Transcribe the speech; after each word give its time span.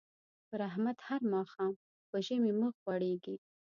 پر 0.47 0.59
احمد 0.69 0.97
هر 1.07 1.21
ماښام 1.33 1.73
په 2.09 2.17
ژمي 2.25 2.53
مخ 2.61 2.73
غوړېږي. 2.83 3.35